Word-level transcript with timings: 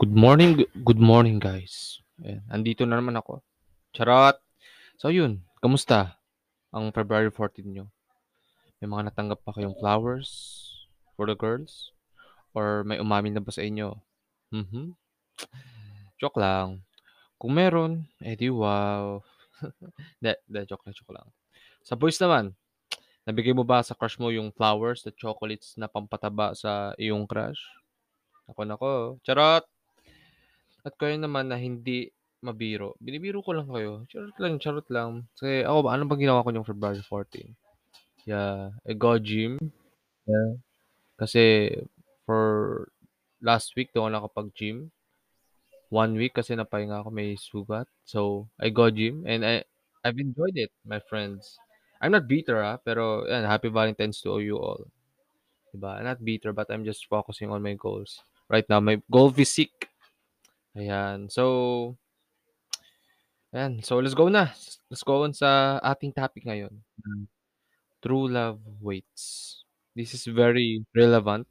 Good 0.00 0.16
morning, 0.16 0.64
good 0.80 0.96
morning 0.96 1.36
guys. 1.36 2.00
Ayan, 2.24 2.40
andito 2.48 2.88
na 2.88 2.96
naman 2.96 3.20
ako. 3.20 3.44
Charot! 3.92 4.40
So 4.96 5.12
yun, 5.12 5.44
kamusta 5.60 6.16
ang 6.72 6.88
February 6.88 7.28
14 7.28 7.68
nyo? 7.68 7.84
May 8.80 8.88
mga 8.88 9.12
natanggap 9.12 9.44
pa 9.44 9.52
kayong 9.52 9.76
flowers 9.76 10.32
for 11.20 11.28
the 11.28 11.36
girls? 11.36 11.92
Or 12.56 12.80
may 12.88 12.96
umamin 12.96 13.36
na 13.36 13.44
ba 13.44 13.52
sa 13.52 13.60
inyo? 13.60 14.00
Mhm. 14.48 14.96
Joke 16.16 16.40
lang. 16.40 16.80
Kung 17.36 17.52
meron, 17.52 18.08
edi 18.24 18.48
wow. 18.48 19.20
De, 20.24 20.32
de, 20.48 20.64
joke 20.64 20.88
lang, 20.88 20.96
joke 20.96 21.12
lang. 21.12 21.28
Sa 21.84 21.92
boys 21.92 22.16
naman, 22.16 22.56
nabigay 23.28 23.52
mo 23.52 23.68
ba 23.68 23.84
sa 23.84 23.92
crush 23.92 24.16
mo 24.16 24.32
yung 24.32 24.48
flowers, 24.48 25.04
the 25.04 25.12
chocolates 25.12 25.76
na 25.76 25.92
pampataba 25.92 26.56
sa 26.56 26.96
iyong 26.96 27.28
crush? 27.28 27.60
Ako 28.48 28.64
nako, 28.64 28.92
charot! 29.28 29.68
At 30.80 30.96
kayo 30.96 31.16
naman 31.20 31.52
na 31.52 31.60
hindi 31.60 32.08
mabiro, 32.40 32.96
binibiro 32.96 33.44
ko 33.44 33.52
lang 33.52 33.68
kayo. 33.68 34.08
Charot 34.08 34.36
lang, 34.40 34.56
charot 34.56 34.88
lang. 34.88 35.28
Kasi 35.36 35.60
ako, 35.60 35.78
ba- 35.84 35.92
ano 35.92 36.08
bang 36.08 36.24
ginawa 36.24 36.44
ko 36.44 36.48
yung 36.56 36.64
February 36.64 37.04
14? 37.04 37.52
Yeah, 38.24 38.72
I 38.88 38.96
go 38.96 39.20
gym. 39.20 39.60
Yeah. 40.24 40.56
Kasi 41.20 41.68
for 42.24 42.88
last 43.44 43.76
week, 43.76 43.92
doon 43.92 44.16
ako 44.16 44.32
nakapag-gym. 44.32 44.88
One 45.92 46.16
week 46.16 46.32
kasi 46.38 46.56
napahinga 46.56 47.04
ako, 47.04 47.10
may 47.12 47.36
sugat. 47.36 47.84
So, 48.08 48.48
I 48.56 48.72
go 48.72 48.88
gym 48.88 49.26
and 49.28 49.44
I, 49.44 49.66
I've 50.00 50.16
enjoyed 50.16 50.56
it, 50.56 50.72
my 50.86 51.02
friends. 51.02 51.60
I'm 52.00 52.16
not 52.16 52.24
bitter, 52.24 52.64
ah, 52.64 52.80
pero 52.80 53.28
yan, 53.28 53.44
happy 53.44 53.68
Valentine's 53.68 54.24
to 54.24 54.40
you 54.40 54.56
all. 54.56 54.88
Diba? 55.74 56.00
I'm 56.00 56.08
not 56.08 56.24
bitter, 56.24 56.56
but 56.56 56.72
I'm 56.72 56.88
just 56.88 57.04
focusing 57.04 57.52
on 57.52 57.60
my 57.60 57.76
goals. 57.76 58.24
Right 58.48 58.64
now, 58.70 58.80
my 58.80 59.02
goal 59.12 59.28
physique. 59.28 59.89
Ayan. 60.74 61.28
So, 61.30 61.44
Ayan, 63.50 63.82
so 63.82 63.98
let's 63.98 64.14
go 64.14 64.30
na. 64.30 64.54
Let's 64.86 65.02
go 65.02 65.26
on 65.26 65.34
sa 65.34 65.82
ating 65.82 66.14
topic 66.14 66.46
ngayon. 66.46 66.70
Mm. 67.02 67.26
True 67.98 68.30
love 68.30 68.62
waits. 68.78 69.58
This 69.98 70.14
is 70.14 70.22
very 70.30 70.86
relevant 70.94 71.50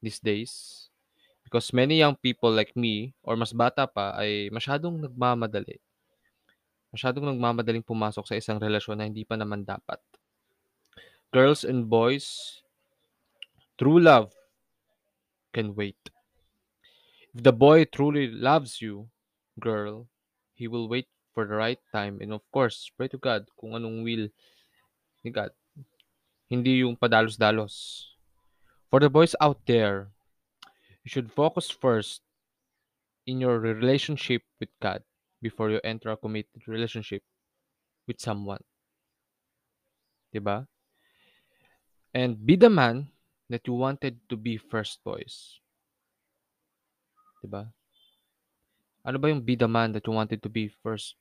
these 0.00 0.16
days 0.16 0.88
because 1.44 1.76
many 1.76 2.00
young 2.00 2.16
people 2.16 2.48
like 2.48 2.72
me 2.72 3.12
or 3.20 3.36
mas 3.36 3.52
bata 3.52 3.84
pa 3.84 4.16
ay 4.16 4.48
masyadong 4.48 4.96
nagmamadali. 4.96 5.76
Masyadong 6.96 7.28
nagmamadaling 7.28 7.84
pumasok 7.84 8.24
sa 8.24 8.38
isang 8.40 8.56
relasyon 8.56 8.96
na 8.96 9.04
hindi 9.04 9.28
pa 9.28 9.36
naman 9.36 9.60
dapat. 9.60 10.00
Girls 11.36 11.68
and 11.68 11.84
boys, 11.84 12.58
true 13.76 14.00
love 14.00 14.32
can 15.52 15.76
wait. 15.76 16.00
If 17.36 17.44
the 17.44 17.52
boy 17.52 17.84
truly 17.84 18.32
loves 18.32 18.80
you, 18.80 19.12
girl, 19.60 20.08
he 20.56 20.72
will 20.72 20.88
wait 20.88 21.04
for 21.36 21.44
the 21.44 21.52
right 21.52 21.76
time 21.92 22.16
and 22.24 22.32
of 22.32 22.40
course, 22.48 22.88
pray 22.96 23.12
to 23.12 23.20
God 23.20 23.44
kung 23.60 23.76
anong 23.76 24.00
will 24.08 24.32
ni 25.20 25.28
God. 25.28 25.52
Hindi 26.48 26.80
yung 26.80 26.96
padalos-dalos. 26.96 28.08
For 28.88 29.04
the 29.04 29.12
boys 29.12 29.36
out 29.36 29.60
there, 29.68 30.08
you 31.04 31.12
should 31.12 31.28
focus 31.28 31.68
first 31.68 32.24
in 33.28 33.44
your 33.44 33.60
relationship 33.60 34.40
with 34.56 34.72
God 34.80 35.04
before 35.42 35.68
you 35.68 35.80
enter 35.84 36.08
a 36.08 36.16
committed 36.16 36.64
relationship 36.64 37.20
with 38.08 38.16
someone. 38.16 38.64
Diba? 40.32 40.64
And 42.16 42.40
be 42.40 42.56
the 42.56 42.72
man 42.72 43.12
that 43.52 43.68
you 43.68 43.74
wanted 43.74 44.24
to 44.32 44.40
be 44.40 44.56
first, 44.56 45.04
boys. 45.04 45.60
Diba? 47.44 47.72
Ano 49.06 49.18
ba 49.18 49.30
yung 49.30 49.40
be 49.40 49.54
the 49.54 49.68
man 49.68 49.92
that 49.92 50.06
you 50.06 50.12
wanted 50.12 50.42
to 50.42 50.50
be 50.50 50.68
first? 50.82 51.14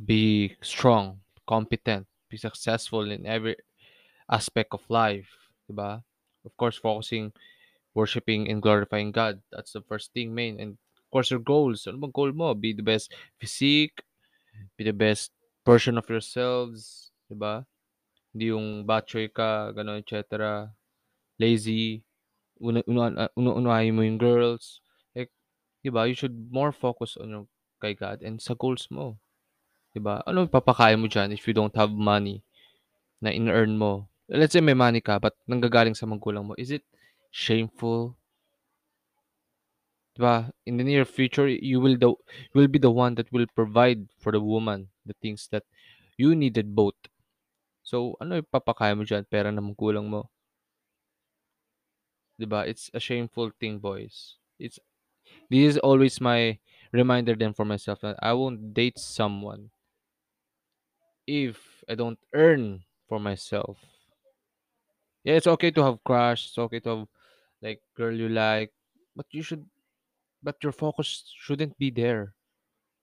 Be 0.00 0.56
strong, 0.62 1.20
competent, 1.46 2.06
be 2.28 2.36
successful 2.36 3.10
in 3.10 3.26
every 3.26 3.56
aspect 4.30 4.72
of 4.72 4.82
life. 4.88 5.30
Diba? 5.70 6.02
Of 6.44 6.56
course, 6.56 6.76
focusing, 6.76 7.32
worshiping, 7.94 8.50
and 8.50 8.60
glorifying 8.60 9.12
God. 9.12 9.38
That's 9.52 9.72
the 9.72 9.82
first 9.82 10.12
thing, 10.12 10.34
main. 10.34 10.58
And 10.58 10.74
of 10.98 11.06
course, 11.12 11.30
your 11.30 11.44
goals. 11.44 11.86
Ano 11.86 12.02
bang 12.02 12.10
goal 12.10 12.32
mo? 12.32 12.54
Be 12.54 12.72
the 12.72 12.82
best 12.82 13.14
physique, 13.38 14.02
be 14.76 14.82
the 14.82 14.96
best 14.96 15.30
version 15.64 15.98
of 15.98 16.08
yourselves. 16.10 17.12
Diba? 17.30 17.62
Hindi 18.32 18.50
yung 18.50 18.82
batchoy 18.88 19.28
ka, 19.28 19.70
gano'n, 19.76 20.00
etc. 20.00 20.72
Lazy. 21.38 22.02
Una, 22.62 22.80
una, 22.86 23.26
una, 23.34 23.50
unahin 23.58 23.98
mo 23.98 24.06
yung 24.06 24.22
girls. 24.22 24.78
Like, 25.12 25.34
diba? 25.82 26.06
You 26.06 26.14
should 26.14 26.48
more 26.54 26.70
focus 26.70 27.18
on 27.18 27.34
your 27.34 27.46
kay 27.82 27.98
God 27.98 28.22
and 28.22 28.38
sa 28.38 28.54
goals 28.54 28.86
mo. 28.86 29.18
Diba? 29.90 30.22
Ano 30.24 30.46
papakain 30.46 31.02
mo 31.02 31.10
dyan 31.10 31.34
if 31.34 31.44
you 31.50 31.52
don't 31.52 31.74
have 31.74 31.90
money 31.90 32.46
na 33.18 33.34
in-earn 33.34 33.74
mo? 33.74 34.06
Let's 34.30 34.54
say 34.54 34.62
may 34.62 34.78
money 34.78 35.02
ka, 35.02 35.18
but 35.18 35.34
nanggagaling 35.50 35.98
sa 35.98 36.06
magulang 36.06 36.46
mo. 36.46 36.54
Is 36.54 36.70
it 36.70 36.86
shameful? 37.34 38.14
Diba? 40.14 40.54
In 40.64 40.78
the 40.78 40.86
near 40.86 41.04
future, 41.04 41.50
you 41.50 41.82
will 41.82 41.98
the 41.98 42.14
you 42.54 42.56
will 42.56 42.70
be 42.70 42.78
the 42.78 42.92
one 42.92 43.18
that 43.18 43.28
will 43.34 43.50
provide 43.52 44.06
for 44.22 44.30
the 44.30 44.40
woman 44.40 44.88
the 45.02 45.16
things 45.18 45.50
that 45.50 45.66
you 46.16 46.38
needed 46.38 46.72
both. 46.72 46.96
So, 47.82 48.14
ano 48.22 48.38
ipapakain 48.38 48.94
mo 48.96 49.02
dyan? 49.02 49.26
Pera 49.26 49.50
ng 49.50 49.74
magulang 49.74 50.06
mo. 50.06 50.30
Diba? 52.42 52.66
It's 52.66 52.90
a 52.90 52.98
shameful 52.98 53.54
thing, 53.62 53.78
boys. 53.78 54.34
It's 54.58 54.82
this 55.46 55.76
is 55.76 55.78
always 55.78 56.20
my 56.20 56.58
reminder 56.90 57.38
then 57.38 57.54
for 57.54 57.64
myself 57.64 58.02
that 58.02 58.18
I 58.18 58.34
won't 58.34 58.74
date 58.74 58.98
someone 58.98 59.70
if 61.26 61.84
I 61.88 61.94
don't 61.94 62.18
earn 62.34 62.82
for 63.08 63.20
myself. 63.22 63.78
Yeah, 65.22 65.38
it's 65.38 65.46
okay 65.46 65.70
to 65.70 65.82
have 65.84 66.02
crush. 66.02 66.50
It's 66.50 66.58
okay 66.58 66.80
to 66.82 66.90
have 66.90 67.06
like 67.62 67.80
girl 67.94 68.10
you 68.10 68.28
like, 68.28 68.74
but 69.14 69.26
you 69.30 69.42
should, 69.42 69.62
but 70.42 70.58
your 70.66 70.74
focus 70.74 71.22
shouldn't 71.38 71.78
be 71.78 71.90
there. 71.90 72.34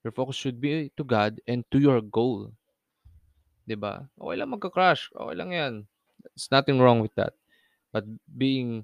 Your 0.04 0.12
focus 0.12 0.36
should 0.36 0.60
be 0.60 0.92
to 0.98 1.04
God 1.04 1.40
and 1.48 1.64
to 1.72 1.80
your 1.80 2.04
goal. 2.04 2.52
'Di 3.64 3.80
ba? 3.80 4.10
Okay 4.20 4.36
lang 4.36 4.52
magka-crush. 4.52 5.14
Okay 5.16 5.36
lang 5.38 5.52
'yan. 5.56 5.74
There's 6.20 6.52
nothing 6.52 6.84
wrong 6.84 7.00
with 7.00 7.16
that. 7.16 7.38
But 7.96 8.04
being 8.36 8.84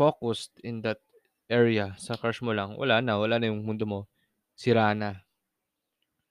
focused 0.00 0.56
in 0.64 0.80
that 0.80 1.04
area 1.52 1.92
sa 2.00 2.16
crush 2.16 2.40
mo 2.40 2.56
lang, 2.56 2.80
wala 2.80 3.04
na, 3.04 3.20
wala 3.20 3.36
na 3.36 3.52
yung 3.52 3.60
mundo 3.60 3.84
mo. 3.84 4.00
Sira 4.56 4.96
na. 4.96 5.20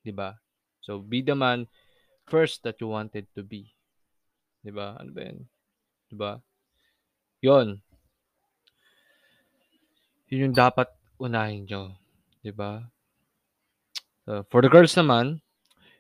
'Di 0.02 0.10
ba? 0.10 0.42
So 0.82 0.98
be 0.98 1.22
the 1.22 1.38
man 1.38 1.70
first 2.26 2.66
that 2.66 2.82
you 2.82 2.90
wanted 2.90 3.30
to 3.38 3.46
be. 3.46 3.70
'Di 4.66 4.74
ba? 4.74 4.98
Ano 4.98 5.14
ba 5.14 5.22
'yan? 5.22 5.46
'Di 6.10 6.16
ba? 6.18 6.32
'Yon. 7.46 7.78
Yun 10.34 10.50
yung 10.50 10.58
dapat 10.58 10.90
unahin 11.22 11.70
nyo. 11.70 11.94
'Di 12.42 12.50
ba? 12.50 12.90
So, 14.30 14.46
for 14.54 14.62
the 14.62 14.70
girls 14.70 14.94
naman, 14.94 15.42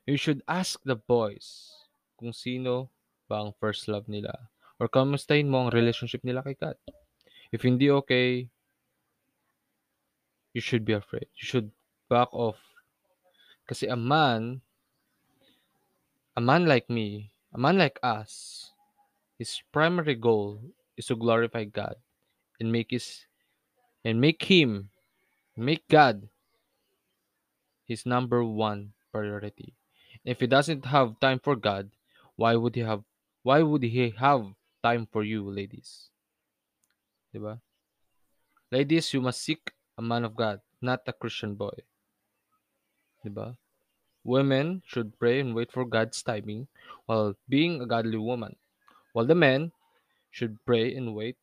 you 0.05 0.13
should 0.13 0.45
ask 0.45 0.77
the 0.85 0.93
boys 0.93 1.73
kung 2.13 2.29
sino 2.29 2.93
ba 3.25 3.41
ang 3.41 3.57
first 3.57 3.89
love 3.89 4.05
nila. 4.05 4.53
Or 4.77 4.85
kamustahin 4.85 5.49
mo 5.49 5.65
ang 5.65 5.73
relationship 5.73 6.21
nila 6.21 6.45
kay 6.45 6.53
God. 6.53 6.77
If 7.51 7.63
hindi 7.63 7.89
okay, 7.89 8.49
you 10.53 10.61
should 10.61 10.85
be 10.85 10.93
afraid. 10.93 11.25
You 11.35 11.45
should 11.45 11.71
back 12.09 12.29
off. 12.31 12.57
Kasi 13.67 13.87
a 13.87 13.95
man, 13.95 14.61
a 16.35 16.41
man 16.41 16.65
like 16.65 16.89
me, 16.89 17.31
a 17.53 17.57
man 17.57 17.77
like 17.77 17.99
us, 18.01 18.71
his 19.37 19.61
primary 19.71 20.15
goal 20.15 20.61
is 20.97 21.07
to 21.07 21.15
glorify 21.15 21.63
God 21.63 21.95
and 22.59 22.71
make 22.71 22.91
his 22.91 23.25
and 24.03 24.19
make 24.19 24.43
him 24.43 24.89
make 25.55 25.87
God 25.87 26.27
his 27.85 28.05
number 28.05 28.43
one 28.43 28.93
priority. 29.11 29.73
If 30.25 30.39
he 30.39 30.47
doesn't 30.47 30.85
have 30.85 31.19
time 31.19 31.39
for 31.39 31.55
God, 31.55 31.89
why 32.35 32.55
would 32.55 32.75
he 32.75 32.81
have 32.81 33.03
why 33.43 33.61
would 33.61 33.83
he 33.83 34.13
have 34.17 34.53
time 34.83 35.07
for 35.11 35.23
you, 35.23 35.49
ladies? 35.49 36.09
Diba? 37.33 37.61
Ladies, 38.71 39.13
you 39.13 39.21
must 39.21 39.41
seek 39.41 39.71
a 39.97 40.01
man 40.01 40.25
of 40.25 40.35
God, 40.35 40.61
not 40.81 41.01
a 41.05 41.13
Christian 41.13 41.53
boy. 41.55 41.73
Diba? 43.25 43.57
Women 44.23 44.81
should 44.85 45.17
pray 45.19 45.39
and 45.39 45.53
wait 45.53 45.71
for 45.71 45.85
God's 45.85 46.21
timing 46.21 46.67
while 47.05 47.35
being 47.47 47.81
a 47.81 47.85
godly 47.85 48.17
woman, 48.17 48.55
while 49.13 49.25
the 49.25 49.35
men 49.35 49.71
should 50.31 50.57
pray 50.65 50.93
and 50.95 51.15
wait 51.15 51.37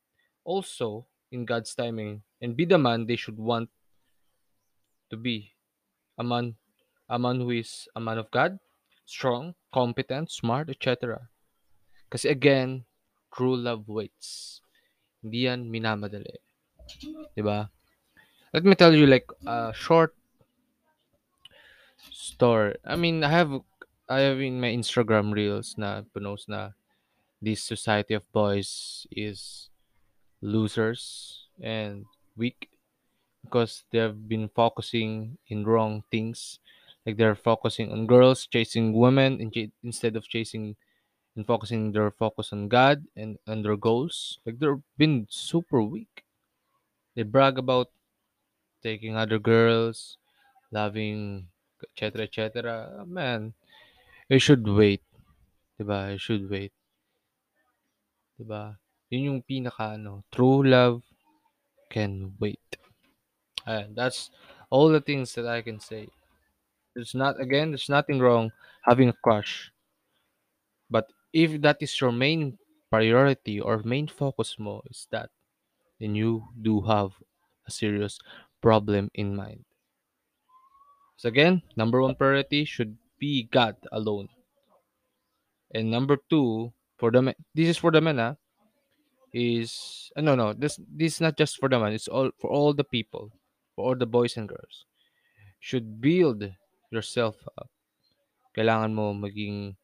also 0.45 1.07
in 1.31 1.45
God's 1.45 1.75
timing 1.75 2.23
and 2.41 2.57
be 2.57 2.65
the 2.65 2.79
man 2.79 3.07
they 3.07 3.17
should 3.17 3.39
want 3.39 3.71
to 5.11 5.17
be. 5.17 5.53
A 6.19 6.25
man, 6.25 6.55
a 7.09 7.19
man 7.19 7.41
who 7.41 7.51
is 7.51 7.89
a 7.95 8.01
man 8.01 8.19
of 8.19 8.31
God, 8.31 8.59
strong, 9.05 9.55
competent, 9.73 10.31
smart, 10.31 10.71
etc. 10.71 11.29
Kasi 12.11 12.29
again, 12.29 12.85
true 13.35 13.57
love 13.57 13.89
waits. 13.89 14.61
Hindi 15.27 15.51
minamadali. 15.51 16.39
Diba? 17.35 17.67
Let 18.55 18.63
me 18.63 18.79
tell 18.79 18.95
you 18.95 19.11
like 19.11 19.27
a 19.43 19.75
short 19.75 20.15
story. 22.15 22.79
I 22.87 22.95
mean, 22.95 23.27
I 23.27 23.31
have 23.35 23.51
I 24.07 24.23
have 24.31 24.39
in 24.39 24.63
my 24.63 24.71
Instagram 24.71 25.35
reels 25.35 25.75
na 25.75 26.07
pinost 26.15 26.47
na 26.47 26.79
this 27.43 27.59
society 27.67 28.15
of 28.15 28.23
boys 28.31 29.03
is 29.11 29.69
losers 30.39 31.51
and 31.59 32.07
weak 32.39 32.71
because 33.43 33.83
they've 33.91 34.15
been 34.31 34.47
focusing 34.55 35.43
in 35.51 35.67
wrong 35.67 36.07
things. 36.11 36.63
Like 37.03 37.19
they're 37.19 37.35
focusing 37.35 37.91
on 37.91 38.07
girls, 38.07 38.47
chasing 38.47 38.95
women 38.95 39.43
instead 39.83 40.15
of 40.15 40.31
chasing 40.31 40.79
and 41.37 41.47
focusing 41.47 41.93
their 41.93 42.11
focus 42.11 42.53
on 42.53 42.69
God 42.69 43.05
and, 43.15 43.39
and 43.47 43.65
their 43.65 43.77
goals. 43.77 44.41
Like 44.45 44.59
they've 44.59 44.83
been 44.97 45.27
super 45.29 45.83
weak. 45.83 46.25
They 47.15 47.23
brag 47.23 47.59
about 47.59 47.93
taking 48.83 49.17
other 49.17 49.39
girls, 49.39 50.17
loving, 50.73 51.49
etc. 51.97 52.25
etc. 52.25 53.05
Man, 53.07 53.53
you 54.29 54.39
should 54.39 54.67
wait. 54.67 55.03
Diba? 55.79 56.13
You 56.13 56.19
should 56.19 56.49
wait. 56.49 56.73
Diba? 58.41 58.77
Yun 59.11 59.23
yung 59.23 59.43
pinaka 59.43 59.95
ano, 59.95 60.25
true 60.33 60.65
love 60.67 61.03
can 61.91 62.35
wait. 62.41 62.77
And 63.67 63.95
that's 63.95 64.31
all 64.71 64.89
the 64.89 65.01
things 65.01 65.35
that 65.35 65.47
I 65.47 65.63
can 65.63 65.79
say. 65.79 66.09
There's 66.95 67.15
not 67.15 67.41
again, 67.41 67.71
there's 67.71 67.89
nothing 67.89 68.21
wrong 68.21 68.51
having 68.83 69.09
a 69.11 69.19
crush. 69.23 69.71
If 71.37 71.61
that 71.61 71.85
is 71.85 71.93
your 72.01 72.17
main 72.17 72.57
priority 72.89 73.61
or 73.61 73.85
main 73.85 74.09
focus 74.09 74.57
mo 74.57 74.81
is 74.89 75.05
that, 75.13 75.29
then 76.01 76.17
you 76.17 76.49
do 76.57 76.81
have 76.89 77.13
a 77.69 77.71
serious 77.71 78.17
problem 78.65 79.13
in 79.13 79.37
mind. 79.37 79.69
So 81.21 81.29
again, 81.29 81.61
number 81.77 82.01
one 82.01 82.17
priority 82.17 82.65
should 82.65 82.97
be 83.21 83.53
God 83.53 83.77
alone. 83.93 84.33
And 85.77 85.91
number 85.91 86.17
two, 86.33 86.73
for 86.97 87.11
the 87.13 87.21
men, 87.21 87.37
this 87.53 87.69
is 87.69 87.77
for 87.77 87.93
the 87.93 88.01
men, 88.01 88.17
ah, 88.17 88.41
is 89.37 90.09
uh, 90.17 90.25
no 90.25 90.33
no 90.33 90.57
this 90.57 90.81
this 90.89 91.17
is 91.17 91.21
not 91.21 91.37
just 91.37 91.61
for 91.61 91.69
the 91.69 91.77
men. 91.77 91.93
It's 91.93 92.09
all 92.09 92.33
for 92.41 92.49
all 92.49 92.73
the 92.73 92.89
people, 92.89 93.29
for 93.77 93.85
all 93.85 93.97
the 93.97 94.09
boys 94.09 94.41
and 94.41 94.49
girls. 94.49 94.89
Should 95.61 96.01
build 96.01 96.49
yourself 96.89 97.37
up. 97.61 97.69
Kailangan 98.57 98.97
mo 98.97 99.13
maging 99.13 99.77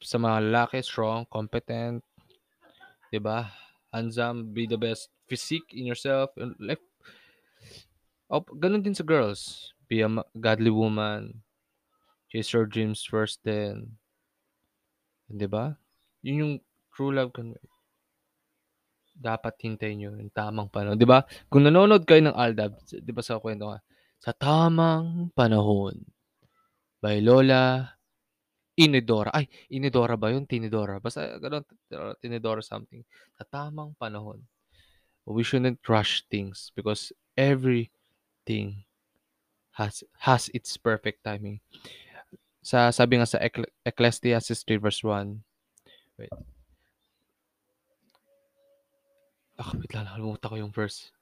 sa 0.00 0.16
mga 0.16 0.48
lalaki, 0.48 0.80
strong, 0.80 1.28
competent, 1.28 2.00
'di 3.12 3.20
ba? 3.20 3.52
Handsome, 3.92 4.54
be 4.54 4.64
the 4.70 4.78
best 4.78 5.10
physique 5.26 5.74
in 5.74 5.84
yourself. 5.84 6.30
and 6.38 6.54
Like, 6.62 6.82
oh, 8.30 8.42
ganun 8.58 8.86
din 8.86 8.94
sa 8.94 9.02
girls. 9.02 9.72
Be 9.90 10.06
a 10.06 10.10
godly 10.38 10.70
woman. 10.70 11.42
Chase 12.30 12.54
your 12.54 12.66
dreams 12.66 13.02
first 13.02 13.42
then. 13.42 13.98
'Di 15.26 15.46
ba? 15.50 15.74
Yun 16.22 16.40
yung 16.42 16.54
true 16.94 17.10
love 17.10 17.34
can. 17.34 17.58
Dapat 19.20 19.58
hintayin 19.60 20.00
nyo 20.00 20.10
yung 20.16 20.32
tamang 20.32 20.70
panahon. 20.70 20.96
'Di 20.96 21.06
ba? 21.06 21.26
Kung 21.50 21.66
nanonood 21.66 22.06
kayo 22.06 22.22
ng 22.22 22.38
Aldab, 22.38 22.78
'di 22.86 23.12
ba 23.12 23.22
sa 23.22 23.42
kwento 23.42 23.66
nga, 23.68 23.82
sa 24.22 24.30
tamang 24.30 25.34
panahon 25.34 25.98
by 27.02 27.18
Lola 27.18 27.96
Inidora. 28.80 29.28
Ay, 29.36 29.44
Inidora 29.68 30.16
ba 30.16 30.32
yun? 30.32 30.48
Tinidora. 30.48 30.96
Basta 30.96 31.36
ganun, 31.36 31.64
Tinidora 32.24 32.64
something. 32.64 33.04
Sa 33.36 33.44
tamang 33.44 33.92
panahon. 34.00 34.40
We 35.28 35.44
shouldn't 35.44 35.84
rush 35.84 36.24
things 36.32 36.72
because 36.72 37.12
everything 37.36 38.88
has 39.76 40.02
has 40.24 40.48
its 40.56 40.74
perfect 40.80 41.22
timing. 41.22 41.60
Sa 42.64 42.88
sabi 42.90 43.20
nga 43.20 43.28
sa 43.28 43.38
Eccl- 43.38 43.68
Ecclesiastes 43.84 44.64
3 44.64 44.80
verse 44.80 45.04
1. 45.04 45.44
Wait. 46.18 46.32
Ah, 49.60 49.76
wait 49.76 49.92
lang, 49.92 50.08
nakalimutan 50.08 50.48
ko 50.48 50.56
yung 50.56 50.72
verse. 50.72 51.12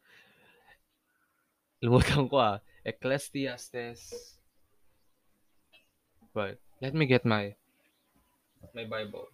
Limutan 1.83 2.31
ko 2.31 2.39
ah. 2.39 2.57
Ecclesiastes. 2.87 4.39
Right. 6.35 6.59
Let 6.81 6.95
me 6.95 7.07
get 7.07 7.27
my 7.27 7.55
my 8.71 8.87
Bible. 8.87 9.27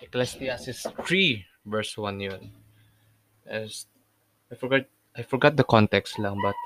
Ecclesiastes 0.00 0.86
3 1.04 1.44
verse 1.66 1.96
1 1.96 2.20
yun. 2.20 2.52
As, 3.44 3.84
I 4.50 4.56
forgot 4.56 4.88
I 5.16 5.22
forgot 5.22 5.56
the 5.56 5.64
context 5.64 6.18
lang 6.18 6.40
but 6.40 6.56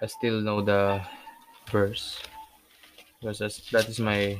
I 0.00 0.06
still 0.06 0.38
know 0.40 0.62
the 0.62 1.02
verse 1.66 2.22
because 3.18 3.42
that's, 3.42 3.98
my 3.98 4.38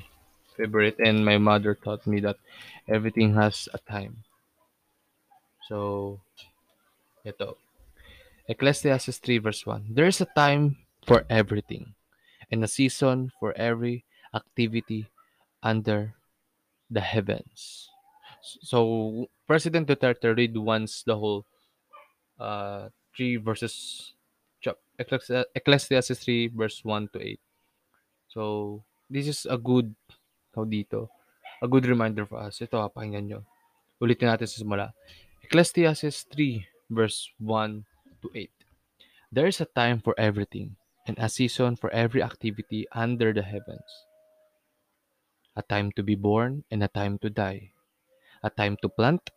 favorite 0.55 0.95
and 1.03 1.27
my 1.27 1.39
mother 1.39 1.75
taught 1.75 2.07
me 2.07 2.21
that 2.21 2.39
everything 2.87 3.35
has 3.35 3.69
a 3.75 3.79
time. 3.83 4.23
So 5.67 6.21
ito. 7.27 7.59
Ecclesiastes 8.49 9.19
3 9.19 9.39
verse 9.39 9.67
1. 9.67 9.91
There 9.91 10.07
is 10.07 10.21
a 10.21 10.29
time 10.37 10.77
for 11.07 11.25
everything 11.31 11.95
and 12.51 12.63
a 12.63 12.69
season 12.69 13.33
for 13.41 13.53
every 13.59 14.05
activity 14.35 15.07
under 15.63 16.15
the 16.91 17.01
heavens. 17.01 17.91
So 18.63 19.27
President 19.47 19.89
Duterte 19.89 20.37
read 20.37 20.57
once 20.57 21.03
the 21.03 21.17
whole 21.19 21.45
uh, 22.39 22.89
3 23.17 23.37
verses 23.37 24.13
Ecclesiastes 24.99 26.19
3 26.19 26.49
verse 26.49 26.85
1 26.85 27.09
to 27.13 27.19
8. 27.21 27.41
So 28.29 28.83
this 29.11 29.29
is 29.29 29.47
a 29.47 29.59
good 29.59 29.95
tawag 30.55 30.73
dito, 30.73 31.09
a 31.61 31.69
good 31.69 31.87
reminder 31.87 32.25
for 32.25 32.41
us. 32.41 32.63
Ito, 32.63 32.81
ha, 32.81 32.89
pakinggan 32.89 33.29
nyo. 33.29 33.41
Ulitin 34.01 34.33
natin 34.33 34.49
sa 34.49 34.61
simula. 34.61 34.97
Ecclesiastes 35.45 36.25
3 36.33 36.65
verse 36.89 37.29
1 37.41 37.85
to 38.27 38.39
8. 38.39 38.51
There 39.31 39.47
is 39.47 39.61
a 39.61 39.71
time 39.71 40.01
for 40.01 40.15
everything 40.19 40.77
and 41.07 41.17
a 41.19 41.29
season 41.29 41.77
for 41.77 41.91
every 41.91 42.23
activity 42.23 42.87
under 42.91 43.33
the 43.33 43.43
heavens. 43.43 43.87
A 45.55 45.63
time 45.63 45.93
to 45.93 46.03
be 46.03 46.15
born 46.17 46.65
and 46.71 46.83
a 46.83 46.89
time 46.89 47.19
to 47.19 47.31
die. 47.31 47.73
A 48.43 48.51
time 48.51 48.77
to 48.83 48.89
plant 48.89 49.31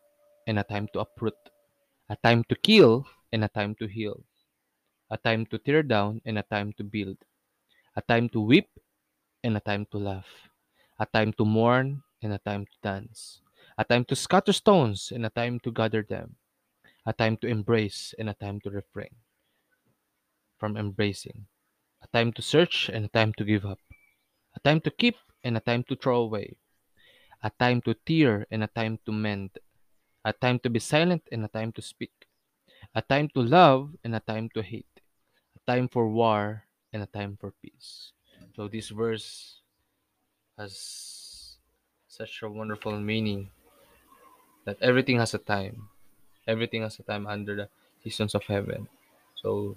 and 0.48 0.58
a 0.58 0.63
time 0.63 0.88
to 0.94 1.02
uproot. 1.02 1.38
A 2.10 2.16
time 2.18 2.44
to 2.50 2.56
kill 2.56 3.08
and 3.32 3.44
a 3.44 3.48
time 3.48 3.75
to 3.75 3.88
heal. 3.88 4.24
A 5.12 5.18
time 5.18 5.46
to 5.48 5.60
tear 5.60 5.84
down 5.84 6.22
and 6.25 6.40
a 6.40 6.44
time 6.44 6.74
to 6.74 6.84
build. 6.84 7.18
A 7.96 8.02
time 8.02 8.30
to 8.30 8.42
weep 8.42 8.70
and 9.44 9.58
a 9.58 9.62
time 9.62 9.86
to 9.92 9.98
laugh. 10.00 10.50
A 11.00 11.06
time 11.06 11.34
to 11.34 11.46
mourn 11.46 12.04
and 12.22 12.34
a 12.34 12.40
time 12.40 12.66
to 12.66 12.78
dance. 12.82 13.42
A 13.78 13.84
time 13.86 14.06
to 14.06 14.16
scatter 14.16 14.54
stones 14.54 15.12
and 15.12 15.25
a 15.25 15.30
time 15.30 15.60
to 15.62 15.72
gather 15.72 16.04
them. 16.04 16.38
A 17.10 17.13
time 17.13 17.42
to 17.42 17.48
embrace 17.50 18.13
and 18.22 18.30
a 18.30 18.38
time 18.38 18.62
to 18.62 18.70
refrain 18.70 19.18
from 20.62 20.78
embracing. 20.78 21.48
A 22.04 22.08
time 22.13 22.32
to 22.34 22.44
search 22.44 22.86
and 22.86 23.06
a 23.06 23.08
time 23.10 23.34
to 23.34 23.44
give 23.44 23.66
up. 23.66 23.80
A 24.56 24.60
time 24.60 24.80
to 24.82 24.92
keep 24.92 25.18
and 25.44 25.58
a 25.58 25.60
time 25.60 25.82
to 25.89 25.96
throw 25.96 26.22
away. 26.22 26.58
A 27.42 27.50
time 27.50 27.82
to 27.89 27.96
tear 28.06 28.46
and 28.51 28.62
a 28.63 28.70
time 28.70 29.00
to 29.08 29.12
mend. 29.12 29.58
A 30.24 30.34
time 30.34 30.60
to 30.60 30.70
be 30.70 30.78
silent 30.78 31.24
and 31.32 31.44
a 31.44 31.48
time 31.48 31.72
to 31.74 31.82
speak. 31.82 32.13
A 32.94 33.01
time 33.01 33.30
to 33.34 33.42
love 33.42 33.96
and 34.04 34.13
a 34.13 34.20
time 34.22 34.50
to 34.54 34.62
hate. 34.62 35.01
A 35.58 35.72
time 35.72 35.88
for 35.89 36.10
war 36.10 36.66
and 36.94 37.01
a 37.01 37.10
time 37.10 37.38
for 37.42 37.54
peace. 37.63 38.12
So 38.56 38.68
this 38.68 38.89
verse 38.89 39.62
has 40.60 41.58
such 42.08 42.44
a 42.44 42.50
wonderful 42.50 43.00
meaning 43.00 43.50
that 44.66 44.78
everything 44.82 45.18
has 45.18 45.34
a 45.34 45.42
time. 45.42 45.89
Everything 46.50 46.82
has 46.84 46.98
a 47.00 47.03
time 47.03 47.27
under 47.27 47.56
the 47.56 47.68
seasons 48.03 48.34
of 48.36 48.44
heaven. 48.46 48.89
So 49.41 49.75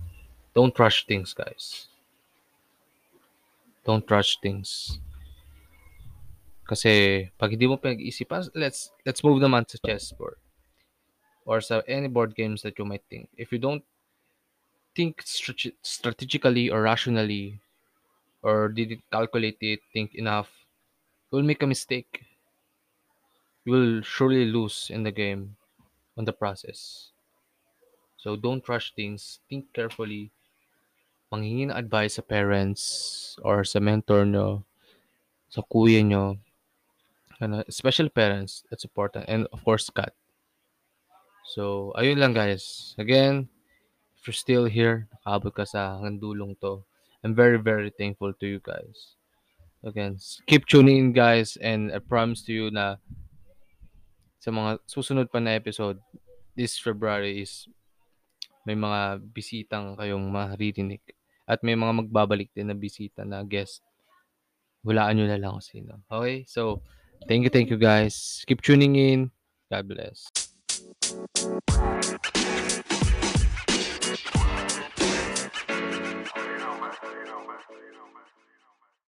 don't 0.54 0.76
rush 0.78 1.06
things, 1.06 1.34
guys. 1.34 1.88
Don't 3.84 4.10
rush 4.10 4.40
things. 4.40 4.98
Kasi 6.68 6.92
pag 7.38 7.50
hindi 7.54 7.66
mo 7.70 7.76
pinag-isipan, 7.78 8.50
let's 8.62 8.80
let's 9.06 9.22
move 9.26 9.38
naman 9.42 9.62
sa 9.66 9.78
chessboard 9.82 10.38
or 11.44 11.60
sa 11.60 11.82
any 11.86 12.08
board 12.08 12.34
games 12.34 12.62
that 12.62 12.78
you 12.78 12.84
might 12.84 13.04
think. 13.08 13.28
If 13.36 13.52
you 13.52 13.58
don't 13.58 13.84
think 14.94 15.20
strate- 15.22 15.76
strategically 15.82 16.70
or 16.70 16.80
rationally 16.82 17.60
or 18.42 18.68
didn't 18.70 19.04
calculate 19.12 19.58
it, 19.60 19.80
think 19.92 20.14
enough, 20.14 20.50
you 21.30 21.36
will 21.38 21.44
make 21.44 21.62
a 21.62 21.66
mistake. 21.66 22.24
You 23.64 23.72
will 23.72 24.02
surely 24.02 24.44
lose 24.44 24.88
in 24.88 25.02
the 25.02 25.10
game 25.10 25.56
on 26.16 26.24
the 26.24 26.32
process. 26.32 27.10
So 28.16 28.36
don't 28.36 28.66
rush 28.68 28.94
things. 28.94 29.40
Think 29.50 29.72
carefully. 29.72 30.30
Manghingi 31.32 31.72
ng 31.72 31.76
advice 31.76 32.20
sa 32.20 32.22
parents 32.22 32.82
or 33.40 33.64
sa 33.64 33.80
mentor 33.80 34.28
nyo, 34.28 34.62
sa 35.48 35.64
kuya 35.64 36.04
nyo. 36.04 36.36
Ano, 37.40 37.64
special 37.72 38.06
parents, 38.12 38.62
that's 38.70 38.84
important. 38.84 39.26
And 39.26 39.48
of 39.50 39.64
course, 39.64 39.90
cat. 39.90 40.14
So, 41.42 41.90
ayun 41.98 42.22
lang 42.22 42.38
guys. 42.38 42.94
Again, 43.00 43.48
if 44.14 44.28
you're 44.28 44.38
still 44.38 44.70
here, 44.70 45.10
nakaabot 45.10 45.50
ka 45.50 45.64
sa 45.66 45.98
hanggang 45.98 46.22
dulong 46.22 46.54
to, 46.62 46.86
I'm 47.26 47.34
very, 47.34 47.58
very 47.58 47.90
thankful 47.90 48.30
to 48.38 48.46
you 48.46 48.62
guys. 48.62 49.18
Again, 49.82 50.22
keep 50.46 50.70
tuning 50.70 50.98
in 50.98 51.10
guys 51.10 51.58
and 51.58 51.90
I 51.90 51.98
promise 51.98 52.46
to 52.46 52.52
you 52.54 52.70
na 52.70 53.02
sa 54.42 54.50
mga 54.50 54.82
susunod 54.90 55.30
pa 55.30 55.38
na 55.38 55.54
episode, 55.54 56.02
this 56.58 56.74
February 56.74 57.46
is 57.46 57.70
may 58.66 58.74
mga 58.74 59.22
bisitang 59.30 59.94
kayong 59.94 60.26
maririnig 60.34 60.98
at 61.46 61.62
may 61.62 61.78
mga 61.78 62.02
magbabalik 62.02 62.50
din 62.50 62.66
na 62.66 62.74
bisita 62.74 63.22
na 63.22 63.46
guest. 63.46 63.86
Hulaan 64.82 65.14
nyo 65.14 65.30
na 65.30 65.38
lang 65.38 65.54
kung 65.54 65.62
sino. 65.62 66.02
Okay? 66.10 66.42
So, 66.50 66.82
thank 67.30 67.46
you, 67.46 67.54
thank 67.54 67.70
you 67.70 67.78
guys. 67.78 68.42
Keep 68.50 68.66
tuning 68.66 68.98
in. 68.98 69.30
God 69.70 69.86
bless. 69.86 70.26